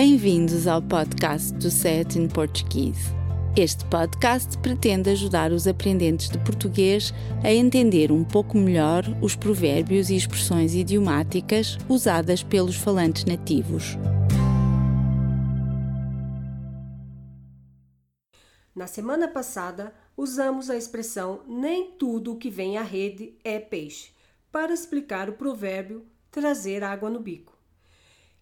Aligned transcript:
Bem-vindos 0.00 0.68
ao 0.68 0.80
podcast 0.80 1.52
do 1.54 1.68
Set 1.72 2.16
in 2.16 2.28
Portuguese. 2.28 3.12
Este 3.56 3.84
podcast 3.86 4.56
pretende 4.58 5.10
ajudar 5.10 5.50
os 5.50 5.66
aprendentes 5.66 6.28
de 6.28 6.38
português 6.38 7.12
a 7.42 7.52
entender 7.52 8.12
um 8.12 8.22
pouco 8.22 8.56
melhor 8.56 9.02
os 9.20 9.34
provérbios 9.34 10.08
e 10.08 10.14
expressões 10.14 10.72
idiomáticas 10.72 11.76
usadas 11.88 12.44
pelos 12.44 12.76
falantes 12.76 13.24
nativos. 13.24 13.96
Na 18.72 18.86
semana 18.86 19.26
passada, 19.26 19.92
usamos 20.16 20.70
a 20.70 20.76
expressão 20.76 21.40
nem 21.48 21.90
tudo 21.98 22.34
o 22.34 22.36
que 22.36 22.50
vem 22.50 22.78
à 22.78 22.82
rede 22.82 23.36
é 23.42 23.58
peixe 23.58 24.12
para 24.52 24.72
explicar 24.72 25.28
o 25.28 25.32
provérbio 25.32 26.06
trazer 26.30 26.84
água 26.84 27.10
no 27.10 27.18
bico. 27.18 27.57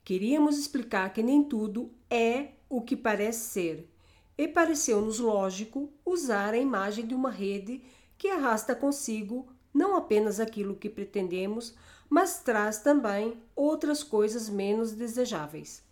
Queríamos 0.07 0.57
explicar 0.57 1.13
que 1.13 1.21
nem 1.21 1.43
tudo 1.43 1.91
é 2.09 2.51
o 2.69 2.81
que 2.81 2.95
parece 2.95 3.41
ser 3.51 3.91
e 4.39 4.47
pareceu-nos 4.47 5.19
lógico 5.19 5.93
usar 6.05 6.55
a 6.55 6.59
imagem 6.59 7.05
de 7.05 7.13
uma 7.13 7.29
rede 7.29 7.83
que 8.17 8.29
arrasta 8.29 8.73
consigo 8.73 9.49
não 9.75 9.97
apenas 9.97 10.39
aquilo 10.39 10.77
que 10.77 10.89
pretendemos, 10.89 11.75
mas 12.09 12.39
traz 12.39 12.79
também 12.79 13.43
outras 13.57 14.05
coisas 14.05 14.49
menos 14.49 14.93
desejáveis. 14.93 15.83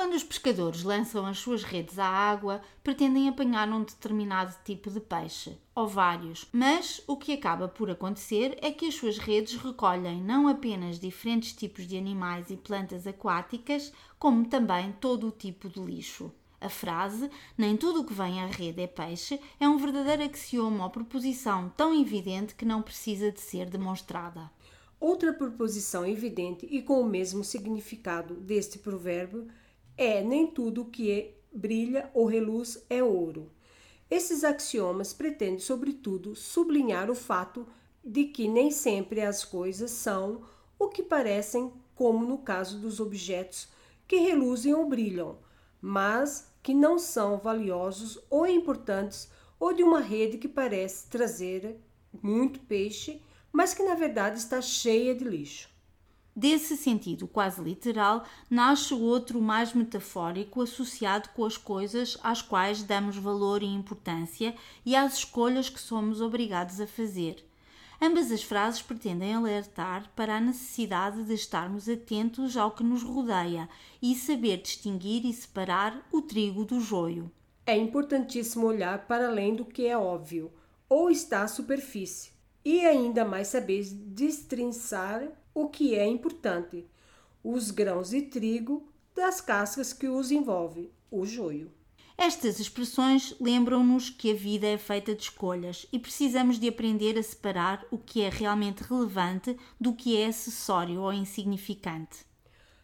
Quando 0.00 0.14
os 0.14 0.24
pescadores 0.24 0.82
lançam 0.82 1.26
as 1.26 1.40
suas 1.40 1.62
redes 1.62 1.98
à 1.98 2.06
água, 2.06 2.62
pretendem 2.82 3.28
apanhar 3.28 3.68
um 3.68 3.84
determinado 3.84 4.56
tipo 4.64 4.90
de 4.90 4.98
peixe, 4.98 5.58
ou 5.74 5.86
vários, 5.86 6.48
mas 6.50 7.02
o 7.06 7.18
que 7.18 7.34
acaba 7.34 7.68
por 7.68 7.90
acontecer 7.90 8.56
é 8.62 8.70
que 8.70 8.86
as 8.86 8.94
suas 8.94 9.18
redes 9.18 9.56
recolhem 9.56 10.22
não 10.22 10.48
apenas 10.48 10.98
diferentes 10.98 11.52
tipos 11.52 11.86
de 11.86 11.98
animais 11.98 12.48
e 12.48 12.56
plantas 12.56 13.06
aquáticas, 13.06 13.92
como 14.18 14.48
também 14.48 14.90
todo 14.98 15.28
o 15.28 15.30
tipo 15.30 15.68
de 15.68 15.78
lixo. 15.78 16.32
A 16.58 16.70
frase 16.70 17.30
nem 17.58 17.76
tudo 17.76 18.00
o 18.00 18.04
que 18.04 18.14
vem 18.14 18.40
à 18.40 18.46
rede 18.46 18.80
é 18.80 18.86
peixe 18.86 19.38
é 19.60 19.68
um 19.68 19.76
verdadeiro 19.76 20.22
axioma 20.22 20.84
ou 20.84 20.90
proposição 20.90 21.70
tão 21.76 21.94
evidente 21.94 22.54
que 22.54 22.64
não 22.64 22.80
precisa 22.80 23.30
de 23.30 23.40
ser 23.42 23.68
demonstrada. 23.68 24.50
Outra 24.98 25.30
proposição 25.30 26.06
evidente 26.06 26.66
e 26.70 26.80
com 26.80 27.02
o 27.02 27.06
mesmo 27.06 27.44
significado 27.44 28.34
deste 28.36 28.78
provérbio 28.78 29.46
é 30.00 30.22
nem 30.22 30.46
tudo 30.46 30.86
que 30.86 31.10
é, 31.10 31.34
brilha 31.52 32.10
ou 32.14 32.24
reluz 32.24 32.82
é 32.88 33.02
ouro. 33.02 33.50
Esses 34.10 34.44
axiomas 34.44 35.12
pretendem, 35.12 35.58
sobretudo, 35.58 36.34
sublinhar 36.34 37.10
o 37.10 37.14
fato 37.14 37.68
de 38.02 38.24
que 38.24 38.48
nem 38.48 38.70
sempre 38.70 39.20
as 39.20 39.44
coisas 39.44 39.90
são 39.90 40.40
o 40.78 40.88
que 40.88 41.02
parecem, 41.02 41.70
como 41.94 42.24
no 42.24 42.38
caso 42.38 42.78
dos 42.78 42.98
objetos 42.98 43.68
que 44.08 44.16
reluzem 44.16 44.72
ou 44.72 44.88
brilham, 44.88 45.36
mas 45.82 46.50
que 46.62 46.72
não 46.72 46.98
são 46.98 47.36
valiosos 47.36 48.18
ou 48.30 48.46
importantes, 48.46 49.30
ou 49.58 49.74
de 49.74 49.82
uma 49.82 50.00
rede 50.00 50.38
que 50.38 50.48
parece 50.48 51.08
trazer 51.08 51.78
muito 52.22 52.58
peixe, 52.60 53.20
mas 53.52 53.74
que 53.74 53.82
na 53.82 53.94
verdade 53.94 54.38
está 54.38 54.62
cheia 54.62 55.14
de 55.14 55.24
lixo. 55.24 55.68
Desse 56.34 56.76
sentido 56.76 57.26
quase 57.26 57.60
literal, 57.60 58.24
nasce 58.48 58.94
outro 58.94 59.42
mais 59.42 59.74
metafórico 59.74 60.62
associado 60.62 61.28
com 61.30 61.44
as 61.44 61.56
coisas 61.56 62.16
às 62.22 62.40
quais 62.40 62.82
damos 62.82 63.16
valor 63.16 63.62
e 63.62 63.66
importância 63.66 64.54
e 64.86 64.94
às 64.94 65.14
escolhas 65.18 65.68
que 65.68 65.80
somos 65.80 66.20
obrigados 66.20 66.80
a 66.80 66.86
fazer. 66.86 67.44
Ambas 68.00 68.30
as 68.32 68.42
frases 68.42 68.80
pretendem 68.80 69.34
alertar 69.34 70.10
para 70.16 70.36
a 70.36 70.40
necessidade 70.40 71.24
de 71.24 71.34
estarmos 71.34 71.86
atentos 71.88 72.56
ao 72.56 72.70
que 72.70 72.82
nos 72.82 73.02
rodeia 73.02 73.68
e 74.00 74.14
saber 74.14 74.62
distinguir 74.62 75.26
e 75.26 75.32
separar 75.32 76.06
o 76.10 76.22
trigo 76.22 76.64
do 76.64 76.80
joio. 76.80 77.30
É 77.66 77.76
importantíssimo 77.76 78.66
olhar 78.66 79.06
para 79.06 79.28
além 79.28 79.54
do 79.54 79.66
que 79.66 79.86
é 79.86 79.98
óbvio 79.98 80.50
ou 80.88 81.10
está 81.10 81.42
à 81.42 81.48
superfície 81.48 82.39
e 82.64 82.84
ainda 82.84 83.24
mais 83.24 83.48
saber 83.48 83.84
destrinçar 83.84 85.28
o 85.54 85.68
que 85.68 85.94
é 85.94 86.06
importante, 86.06 86.86
os 87.42 87.70
grãos 87.70 88.10
de 88.10 88.22
trigo 88.22 88.86
das 89.14 89.40
cascas 89.40 89.92
que 89.92 90.08
os 90.08 90.30
envolve, 90.30 90.92
o 91.10 91.24
joio. 91.24 91.70
Estas 92.16 92.60
expressões 92.60 93.34
lembram-nos 93.40 94.10
que 94.10 94.30
a 94.30 94.34
vida 94.34 94.66
é 94.66 94.76
feita 94.76 95.14
de 95.14 95.22
escolhas 95.22 95.86
e 95.90 95.98
precisamos 95.98 96.58
de 96.58 96.68
aprender 96.68 97.18
a 97.18 97.22
separar 97.22 97.82
o 97.90 97.96
que 97.96 98.20
é 98.20 98.28
realmente 98.28 98.82
relevante 98.82 99.56
do 99.80 99.94
que 99.94 100.18
é 100.18 100.26
acessório 100.26 101.00
ou 101.00 101.12
insignificante. 101.14 102.26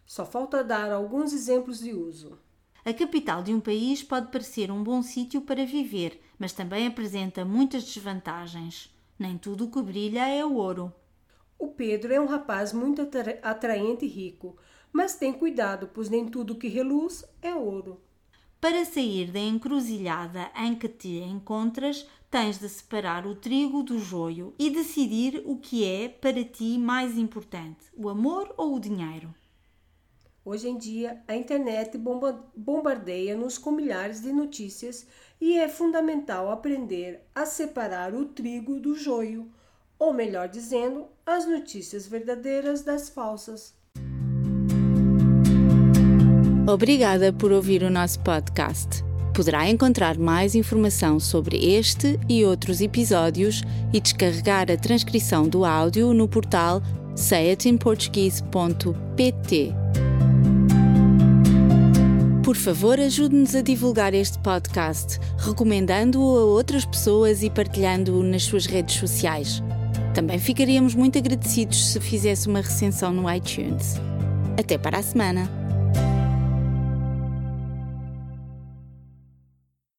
Só 0.06 0.24
falta 0.24 0.64
dar 0.64 0.90
alguns 0.90 1.34
exemplos 1.34 1.80
de 1.80 1.92
uso. 1.92 2.38
A 2.82 2.94
capital 2.94 3.42
de 3.42 3.52
um 3.52 3.60
país 3.60 4.02
pode 4.02 4.30
parecer 4.30 4.70
um 4.70 4.82
bom 4.82 5.02
sítio 5.02 5.42
para 5.42 5.66
viver, 5.66 6.18
mas 6.38 6.52
também 6.54 6.86
apresenta 6.86 7.44
muitas 7.44 7.84
desvantagens. 7.84 8.95
Nem 9.18 9.38
tudo 9.38 9.64
o 9.64 9.70
que 9.70 9.82
brilha 9.82 10.28
é 10.28 10.44
ouro. 10.44 10.92
O 11.58 11.68
Pedro 11.68 12.12
é 12.12 12.20
um 12.20 12.26
rapaz 12.26 12.72
muito 12.72 13.00
atraente 13.42 14.04
e 14.04 14.08
rico, 14.08 14.56
mas 14.92 15.16
tem 15.16 15.32
cuidado, 15.32 15.88
pois 15.92 16.10
nem 16.10 16.26
tudo 16.26 16.56
que 16.56 16.68
reluz 16.68 17.24
é 17.40 17.54
ouro. 17.54 18.00
Para 18.60 18.84
sair 18.84 19.30
da 19.30 19.38
encruzilhada 19.38 20.50
em 20.56 20.74
que 20.74 20.88
te 20.88 21.18
encontras, 21.18 22.06
tens 22.30 22.58
de 22.58 22.68
separar 22.68 23.26
o 23.26 23.34
trigo 23.34 23.82
do 23.82 23.98
joio 23.98 24.54
e 24.58 24.70
decidir 24.70 25.42
o 25.46 25.56
que 25.56 25.84
é 25.84 26.08
para 26.08 26.44
ti 26.44 26.76
mais 26.76 27.16
importante, 27.16 27.86
o 27.96 28.08
amor 28.08 28.52
ou 28.56 28.74
o 28.74 28.80
dinheiro. 28.80 29.34
Hoje 30.48 30.68
em 30.68 30.78
dia, 30.78 31.20
a 31.26 31.34
internet 31.34 31.98
bombardeia-nos 32.56 33.58
com 33.58 33.72
milhares 33.72 34.22
de 34.22 34.30
notícias 34.30 35.04
e 35.40 35.58
é 35.58 35.68
fundamental 35.68 36.52
aprender 36.52 37.22
a 37.34 37.44
separar 37.44 38.14
o 38.14 38.26
trigo 38.26 38.78
do 38.78 38.94
joio, 38.94 39.50
ou 39.98 40.12
melhor 40.12 40.48
dizendo, 40.48 41.06
as 41.26 41.48
notícias 41.48 42.06
verdadeiras 42.06 42.82
das 42.82 43.08
falsas. 43.08 43.74
Obrigada 46.72 47.32
por 47.32 47.50
ouvir 47.50 47.82
o 47.82 47.90
nosso 47.90 48.20
podcast. 48.20 49.04
Poderá 49.34 49.68
encontrar 49.68 50.16
mais 50.16 50.54
informação 50.54 51.18
sobre 51.18 51.56
este 51.74 52.20
e 52.28 52.44
outros 52.44 52.80
episódios 52.80 53.62
e 53.92 54.00
descarregar 54.00 54.70
a 54.70 54.76
transcrição 54.76 55.48
do 55.48 55.64
áudio 55.64 56.14
no 56.14 56.28
portal 56.28 56.80
sayatinportuguese.pt. 57.16 59.85
Por 62.46 62.54
favor, 62.54 63.00
ajude-nos 63.00 63.56
a 63.56 63.60
divulgar 63.60 64.14
este 64.14 64.38
podcast, 64.38 65.18
recomendando-o 65.36 66.38
a 66.38 66.44
outras 66.44 66.84
pessoas 66.84 67.42
e 67.42 67.50
partilhando-o 67.50 68.22
nas 68.22 68.44
suas 68.44 68.66
redes 68.66 68.94
sociais. 68.94 69.60
Também 70.14 70.38
ficaríamos 70.38 70.94
muito 70.94 71.18
agradecidos 71.18 71.90
se 71.90 71.98
fizesse 71.98 72.46
uma 72.46 72.60
recensão 72.60 73.12
no 73.12 73.28
iTunes. 73.28 73.96
Até 74.56 74.78
para 74.78 74.98
a 74.98 75.02
semana! 75.02 75.65